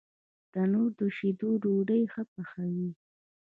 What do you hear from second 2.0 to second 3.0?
ښه پخوي